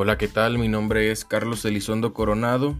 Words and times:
Hola, 0.00 0.16
¿qué 0.16 0.28
tal? 0.28 0.58
Mi 0.58 0.68
nombre 0.68 1.10
es 1.10 1.24
Carlos 1.24 1.64
Elizondo 1.64 2.14
Coronado. 2.14 2.76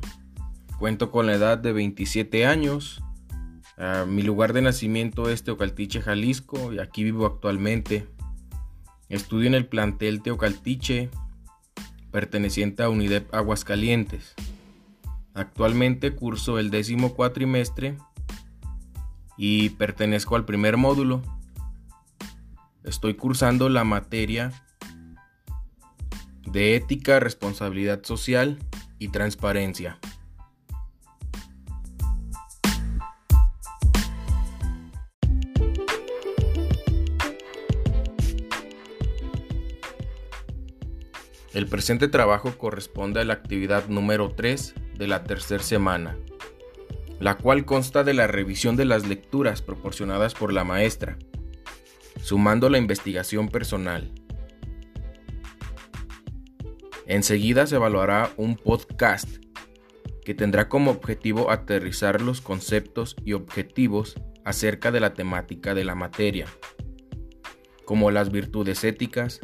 Cuento 0.79 1.11
con 1.11 1.27
la 1.27 1.35
edad 1.35 1.59
de 1.59 1.73
27 1.73 2.47
años. 2.47 3.03
Ah, 3.77 4.05
mi 4.07 4.23
lugar 4.23 4.53
de 4.53 4.63
nacimiento 4.63 5.29
es 5.29 5.43
Teocaltiche, 5.43 6.01
Jalisco, 6.01 6.73
y 6.73 6.79
aquí 6.79 7.03
vivo 7.03 7.27
actualmente. 7.27 8.07
Estudio 9.09 9.49
en 9.49 9.55
el 9.55 9.67
plantel 9.67 10.23
Teocaltiche, 10.23 11.11
perteneciente 12.13 12.85
a 12.85 12.89
UNIDEP 12.89 13.35
Aguascalientes. 13.35 14.35
Actualmente 15.35 16.15
curso 16.15 16.59
el 16.59 16.71
décimo 16.71 17.15
cuatrimestre 17.15 17.97
y 19.39 19.71
pertenezco 19.71 20.37
al 20.37 20.45
primer 20.45 20.77
módulo. 20.77 21.23
Estoy 22.85 23.15
cursando 23.15 23.69
la 23.69 23.85
materia 23.85 24.53
de 26.45 26.75
ética, 26.75 27.21
responsabilidad 27.21 28.03
social 28.03 28.59
y 28.99 29.09
transparencia. 29.09 29.99
El 41.55 41.67
presente 41.67 42.09
trabajo 42.09 42.57
corresponde 42.57 43.21
a 43.21 43.25
la 43.25 43.35
actividad 43.35 43.89
número 43.89 44.31
3 44.31 44.75
de 44.97 45.07
la 45.09 45.25
tercera 45.25 45.63
semana, 45.63 46.17
la 47.21 47.37
cual 47.37 47.65
consta 47.65 48.05
de 48.05 48.15
la 48.15 48.27
revisión 48.27 48.77
de 48.77 48.85
las 48.85 49.07
lecturas 49.07 49.63
proporcionadas 49.63 50.35
por 50.35 50.53
la 50.53 50.65
maestra, 50.65 51.19
sumando 52.23 52.69
la 52.69 52.79
investigación 52.79 53.49
personal. 53.49 54.13
Enseguida 57.07 57.67
se 57.67 57.77
evaluará 57.77 58.31
un 58.37 58.57
podcast 58.57 59.29
que 60.25 60.35
tendrá 60.35 60.69
como 60.69 60.91
objetivo 60.91 61.51
aterrizar 61.51 62.21
los 62.21 62.43
conceptos 62.43 63.17
y 63.25 63.33
objetivos 63.33 64.15
acerca 64.45 64.93
de 64.93 65.01
la 65.01 65.15
temática 65.15 65.75
de 65.75 65.85
la 65.85 65.95
materia, 65.95 66.47
como 67.87 68.11
las 68.11 68.31
virtudes 68.31 68.85
éticas. 68.85 69.41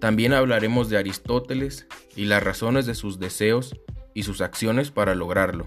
También 0.00 0.34
hablaremos 0.34 0.90
de 0.90 0.98
Aristóteles 0.98 1.86
y 2.14 2.26
las 2.26 2.42
razones 2.42 2.84
de 2.84 2.94
sus 2.94 3.18
deseos 3.18 3.74
y 4.12 4.24
sus 4.24 4.42
acciones 4.42 4.90
para 4.90 5.14
lograrlo. 5.14 5.66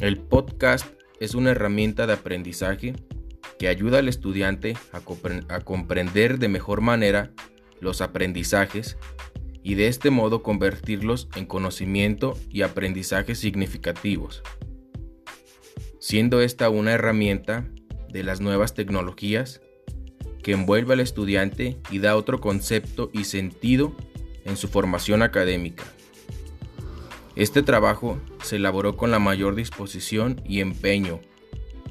El 0.00 0.16
podcast 0.16 0.86
es 1.20 1.34
una 1.34 1.50
herramienta 1.50 2.06
de 2.06 2.14
aprendizaje 2.14 2.94
que 3.58 3.68
ayuda 3.68 3.98
al 3.98 4.08
estudiante 4.08 4.74
a, 4.92 5.60
comprender 5.60 6.38
de 6.38 6.48
mejor 6.48 6.80
manera 6.80 7.32
los 7.80 8.00
aprendizajes 8.00 8.96
y 9.62 9.74
de 9.74 9.88
este 9.88 10.08
modo 10.08 10.42
convertirlos 10.42 11.28
en 11.36 11.44
conocimiento 11.44 12.32
y 12.48 12.62
aprendizajes 12.62 13.38
significativos, 13.40 14.42
siendo 15.98 16.40
esta 16.40 16.70
una 16.70 16.92
herramienta 16.92 17.68
de 18.08 18.24
las 18.24 18.40
nuevas 18.40 18.72
tecnologías 18.72 19.60
que 20.42 20.52
envuelve 20.52 20.94
al 20.94 21.00
estudiante 21.00 21.76
y 21.90 21.98
da 21.98 22.16
otro 22.16 22.40
concepto 22.40 23.10
y 23.12 23.24
sentido 23.24 23.94
en 24.46 24.56
su 24.56 24.66
formación 24.66 25.20
académica. 25.20 25.84
Este 27.40 27.62
trabajo 27.62 28.20
se 28.42 28.56
elaboró 28.56 28.98
con 28.98 29.10
la 29.10 29.18
mayor 29.18 29.54
disposición 29.54 30.42
y 30.44 30.60
empeño 30.60 31.22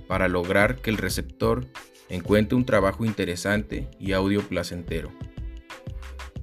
para 0.08 0.28
lograr 0.28 0.80
que 0.80 0.92
el 0.92 0.98
receptor 0.98 1.66
encuentre 2.08 2.56
un 2.56 2.66
trabajo 2.66 3.04
interesante 3.04 3.90
y 4.00 4.12
audio 4.12 4.48
placentero. 4.48 5.12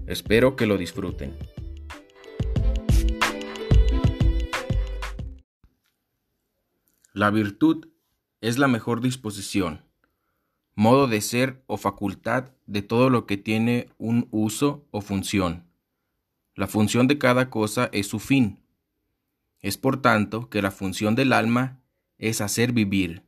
Espero 0.08 0.56
que 0.56 0.66
lo 0.66 0.76
disfruten. 0.76 1.36
La 7.12 7.30
virtud 7.30 7.86
es 8.40 8.58
la 8.58 8.66
mejor 8.66 9.02
disposición, 9.02 9.84
modo 10.74 11.06
de 11.06 11.20
ser 11.20 11.62
o 11.68 11.76
facultad 11.76 12.50
de 12.66 12.82
todo 12.82 13.08
lo 13.08 13.24
que 13.24 13.36
tiene 13.36 13.88
un 13.98 14.26
uso 14.32 14.84
o 14.90 15.00
función. 15.00 15.64
La 16.56 16.66
función 16.66 17.06
de 17.06 17.18
cada 17.18 17.50
cosa 17.50 17.88
es 17.92 18.08
su 18.08 18.18
fin. 18.18 18.65
Es 19.66 19.76
por 19.76 20.00
tanto 20.00 20.48
que 20.48 20.62
la 20.62 20.70
función 20.70 21.16
del 21.16 21.32
alma 21.32 21.82
es 22.18 22.40
hacer 22.40 22.70
vivir, 22.70 23.24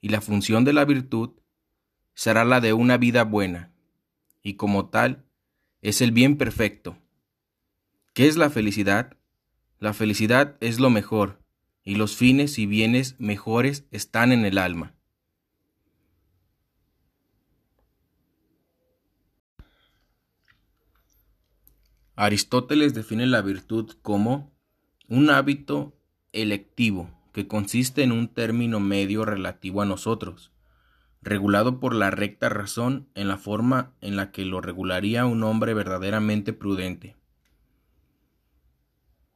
y 0.00 0.08
la 0.08 0.20
función 0.20 0.64
de 0.64 0.72
la 0.72 0.84
virtud 0.84 1.34
será 2.12 2.44
la 2.44 2.60
de 2.60 2.72
una 2.72 2.96
vida 2.96 3.22
buena, 3.22 3.72
y 4.42 4.54
como 4.54 4.88
tal 4.88 5.26
es 5.82 6.00
el 6.00 6.10
bien 6.10 6.38
perfecto. 6.38 6.98
¿Qué 8.14 8.26
es 8.26 8.36
la 8.36 8.50
felicidad? 8.50 9.16
La 9.78 9.92
felicidad 9.92 10.56
es 10.58 10.80
lo 10.80 10.90
mejor, 10.90 11.40
y 11.84 11.94
los 11.94 12.16
fines 12.16 12.58
y 12.58 12.66
bienes 12.66 13.14
mejores 13.20 13.86
están 13.92 14.32
en 14.32 14.44
el 14.44 14.58
alma. 14.58 14.96
Aristóteles 22.16 22.92
define 22.92 23.26
la 23.26 23.40
virtud 23.40 23.92
como 24.02 24.55
un 25.08 25.30
hábito 25.30 25.96
electivo 26.32 27.10
que 27.32 27.46
consiste 27.46 28.02
en 28.02 28.12
un 28.12 28.28
término 28.28 28.80
medio 28.80 29.24
relativo 29.24 29.82
a 29.82 29.86
nosotros, 29.86 30.52
regulado 31.22 31.80
por 31.80 31.94
la 31.94 32.10
recta 32.10 32.48
razón 32.48 33.08
en 33.14 33.28
la 33.28 33.36
forma 33.36 33.92
en 34.00 34.16
la 34.16 34.32
que 34.32 34.44
lo 34.44 34.60
regularía 34.60 35.26
un 35.26 35.42
hombre 35.44 35.74
verdaderamente 35.74 36.52
prudente. 36.52 37.16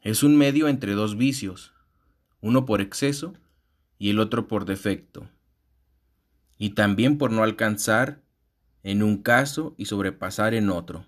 Es 0.00 0.22
un 0.22 0.36
medio 0.36 0.66
entre 0.66 0.92
dos 0.92 1.16
vicios, 1.16 1.75
uno 2.41 2.64
por 2.64 2.81
exceso 2.81 3.34
y 3.98 4.10
el 4.10 4.19
otro 4.19 4.48
por 4.48 4.64
defecto, 4.64 5.28
y 6.58 6.70
también 6.70 7.19
por 7.19 7.31
no 7.31 7.42
alcanzar 7.42 8.22
en 8.82 9.02
un 9.02 9.22
caso 9.22 9.75
y 9.76 9.84
sobrepasar 9.84 10.54
en 10.54 10.70
otro. 10.70 11.04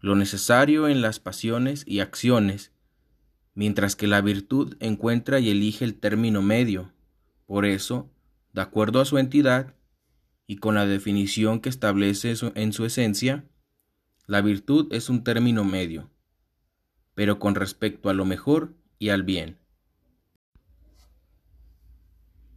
Lo 0.00 0.14
necesario 0.14 0.88
en 0.88 1.02
las 1.02 1.20
pasiones 1.20 1.84
y 1.86 2.00
acciones, 2.00 2.72
mientras 3.54 3.96
que 3.96 4.06
la 4.06 4.20
virtud 4.20 4.76
encuentra 4.80 5.40
y 5.40 5.50
elige 5.50 5.84
el 5.84 5.94
término 5.94 6.42
medio. 6.42 6.92
Por 7.46 7.66
eso, 7.66 8.10
de 8.52 8.62
acuerdo 8.62 9.00
a 9.00 9.04
su 9.04 9.18
entidad 9.18 9.74
y 10.46 10.56
con 10.56 10.74
la 10.74 10.86
definición 10.86 11.60
que 11.60 11.68
establece 11.68 12.34
en 12.54 12.72
su 12.72 12.84
esencia, 12.84 13.44
la 14.26 14.40
virtud 14.40 14.92
es 14.92 15.10
un 15.10 15.24
término 15.24 15.64
medio, 15.64 16.10
pero 17.14 17.38
con 17.38 17.54
respecto 17.54 18.08
a 18.08 18.14
lo 18.14 18.24
mejor 18.24 18.74
y 18.98 19.10
al 19.10 19.22
bien. 19.22 19.58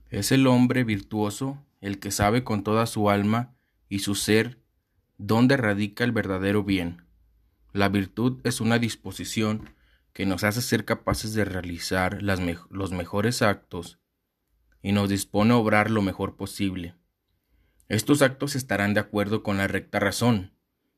Es 0.09 0.31
el 0.31 0.47
hombre 0.47 0.83
virtuoso 0.83 1.61
el 1.81 1.99
que 1.99 2.11
sabe 2.11 2.43
con 2.43 2.63
toda 2.63 2.85
su 2.85 3.09
alma 3.09 3.55
y 3.89 3.99
su 3.99 4.15
ser 4.15 4.61
dónde 5.17 5.57
radica 5.57 6.03
el 6.03 6.11
verdadero 6.11 6.63
bien. 6.63 7.03
La 7.73 7.89
virtud 7.89 8.39
es 8.43 8.61
una 8.61 8.79
disposición 8.79 9.69
que 10.15 10.25
nos 10.25 10.45
hace 10.45 10.61
ser 10.61 10.85
capaces 10.85 11.33
de 11.33 11.43
realizar 11.43 12.23
los 12.23 12.91
mejores 12.93 13.41
actos 13.41 13.99
y 14.81 14.93
nos 14.93 15.09
dispone 15.09 15.51
a 15.51 15.57
obrar 15.57 15.91
lo 15.91 16.01
mejor 16.01 16.37
posible. 16.37 16.95
Estos 17.89 18.21
actos 18.21 18.55
estarán 18.55 18.93
de 18.93 19.01
acuerdo 19.01 19.43
con 19.43 19.57
la 19.57 19.67
recta 19.67 19.99
razón. 19.99 20.53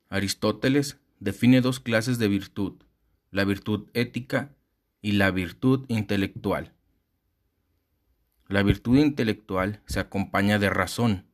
Aristóteles 0.08 1.00
define 1.18 1.60
dos 1.60 1.80
clases 1.80 2.20
de 2.20 2.28
virtud, 2.28 2.80
la 3.32 3.44
virtud 3.44 3.88
ética 3.92 4.54
y 5.02 5.12
la 5.12 5.32
virtud 5.32 5.84
intelectual. 5.88 6.76
La 8.46 8.62
virtud 8.62 8.98
intelectual 8.98 9.82
se 9.86 9.98
acompaña 9.98 10.60
de 10.60 10.70
razón. 10.70 11.26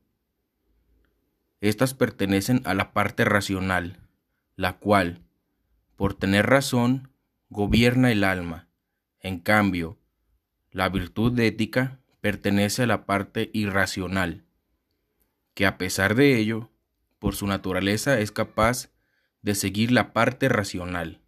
Estas 1.61 1.93
pertenecen 1.93 2.63
a 2.65 2.73
la 2.73 2.93
parte 2.93 3.25
racional, 3.25 3.99
la 4.55 4.79
cual, 4.79 5.21
por 5.95 6.15
tener 6.15 6.47
razón, 6.47 7.11
gobierna 7.49 8.11
el 8.11 8.23
alma. 8.23 8.67
En 9.19 9.39
cambio, 9.39 9.97
la 10.71 10.89
virtud 10.89 11.39
ética 11.39 11.99
pertenece 12.21 12.83
a 12.83 12.87
la 12.87 13.05
parte 13.05 13.49
irracional, 13.53 14.45
que 15.53 15.65
a 15.65 15.77
pesar 15.77 16.15
de 16.15 16.37
ello, 16.37 16.71
por 17.19 17.35
su 17.35 17.47
naturaleza 17.47 18.19
es 18.19 18.31
capaz 18.31 18.89
de 19.41 19.55
seguir 19.55 19.91
la 19.91 20.11
parte 20.11 20.49
racional. 20.49 21.21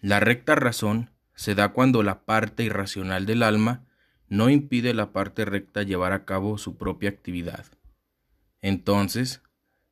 La 0.00 0.20
recta 0.20 0.54
razón 0.54 1.10
se 1.34 1.54
da 1.54 1.68
cuando 1.68 2.02
la 2.02 2.24
parte 2.24 2.64
irracional 2.64 3.24
del 3.26 3.42
alma 3.42 3.86
no 4.28 4.50
impide 4.50 4.94
la 4.94 5.12
parte 5.12 5.44
recta 5.44 5.82
llevar 5.82 6.12
a 6.12 6.24
cabo 6.24 6.58
su 6.58 6.76
propia 6.76 7.10
actividad. 7.10 7.66
Entonces, 8.60 9.42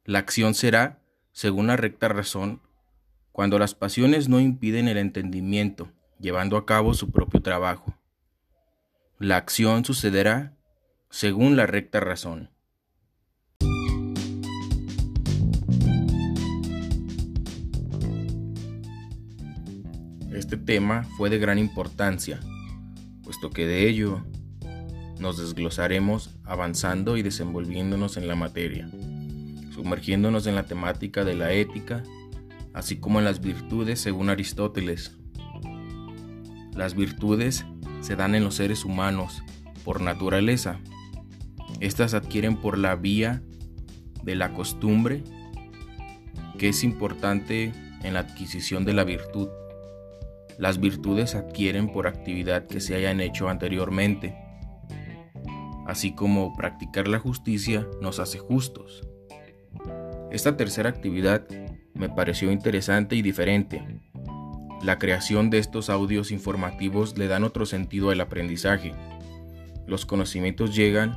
la 0.05 0.19
acción 0.19 0.55
será, 0.55 1.01
según 1.33 1.69
la 1.69 1.77
recta 1.77 2.09
razón, 2.09 2.61
cuando 3.35 3.59
las 3.59 3.75
pasiones 3.75 4.29
no 4.29 4.39
impiden 4.39 4.87
el 4.87 4.97
entendimiento, 4.97 5.91
llevando 6.21 6.57
a 6.57 6.65
cabo 6.65 6.95
su 6.95 7.11
propio 7.11 7.43
trabajo. 7.43 7.99
La 9.19 9.39
acción 9.39 9.85
sucederá 9.85 10.57
según 11.11 11.57
la 11.57 11.67
recta 11.67 11.99
razón. 11.99 12.51
Este 20.33 20.57
tema 20.57 21.03
fue 21.17 21.29
de 21.29 21.39
gran 21.39 21.59
importancia, 21.59 22.39
puesto 23.25 23.51
que 23.51 23.67
de 23.67 23.89
ello 23.89 24.25
nos 25.19 25.39
desglosaremos 25.39 26.39
avanzando 26.45 27.17
y 27.17 27.23
desenvolviéndonos 27.23 28.17
en 28.17 28.29
la 28.29 28.37
materia, 28.37 28.89
sumergiéndonos 29.75 30.47
en 30.47 30.55
la 30.55 30.67
temática 30.67 31.25
de 31.25 31.35
la 31.35 31.51
ética, 31.53 32.05
así 32.75 32.97
como 32.97 33.21
en 33.21 33.25
las 33.25 33.41
virtudes 33.41 34.01
según 34.01 34.29
Aristóteles. 34.29 35.17
Las 36.75 36.95
virtudes 36.95 37.65
se 38.01 38.17
dan 38.17 38.35
en 38.35 38.45
los 38.45 38.57
seres 38.57 38.85
humanos 38.85 39.43
por 39.85 40.01
naturaleza. 40.01 40.81
Estas 41.81 42.15
adquieren 42.15 42.57
por 42.57 42.77
la 42.77 42.97
vía 42.97 43.43
de 44.25 44.35
la 44.35 44.53
costumbre, 44.53 45.23
que 46.59 46.69
es 46.69 46.83
importante 46.83 47.73
en 48.03 48.15
la 48.15 48.21
adquisición 48.21 48.85
de 48.85 48.93
la 48.93 49.05
virtud. 49.05 49.49
Las 50.59 50.79
virtudes 50.79 51.35
adquieren 51.35 51.89
por 51.91 52.07
actividad 52.07 52.67
que 52.67 52.81
se 52.81 52.95
hayan 52.95 53.21
hecho 53.21 53.49
anteriormente, 53.49 54.37
así 55.87 56.15
como 56.15 56.57
practicar 56.57 57.09
la 57.09 57.19
justicia 57.19 57.87
nos 58.01 58.19
hace 58.19 58.39
justos. 58.39 59.07
Esta 60.31 60.57
tercera 60.57 60.89
actividad 60.91 61.47
me 61.95 62.09
pareció 62.09 62.51
interesante 62.53 63.17
y 63.17 63.23
diferente. 63.23 63.83
La 64.83 64.99
creación 64.99 65.49
de 65.49 65.59
estos 65.59 65.89
audios 65.89 66.31
informativos 66.31 67.17
le 67.17 67.27
dan 67.27 67.45
otro 67.45 67.65
sentido 67.65 68.11
al 68.11 68.21
aprendizaje. 68.21 68.93
Los 69.87 70.05
conocimientos 70.05 70.75
llegan 70.75 71.17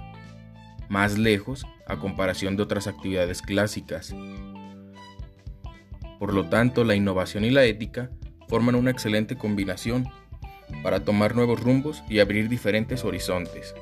más 0.89 1.17
lejos 1.17 1.65
a 1.85 1.97
comparación 1.97 2.55
de 2.55 2.63
otras 2.63 2.87
actividades 2.87 3.41
clásicas. 3.41 4.15
Por 6.19 6.33
lo 6.33 6.47
tanto, 6.49 6.83
la 6.83 6.95
innovación 6.95 7.43
y 7.43 7.49
la 7.49 7.65
ética 7.65 8.09
forman 8.47 8.75
una 8.75 8.91
excelente 8.91 9.35
combinación 9.35 10.07
para 10.83 11.03
tomar 11.03 11.35
nuevos 11.35 11.61
rumbos 11.61 12.03
y 12.09 12.19
abrir 12.19 12.49
diferentes 12.49 13.03
horizontes. 13.03 13.75